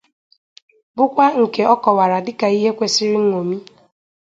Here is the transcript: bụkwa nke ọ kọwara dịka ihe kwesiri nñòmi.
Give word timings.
bụkwa 0.95 1.25
nke 1.41 1.61
ọ 1.73 1.75
kọwara 1.83 2.17
dịka 2.25 2.47
ihe 2.57 2.69
kwesiri 2.77 3.17
nñòmi. 3.23 3.57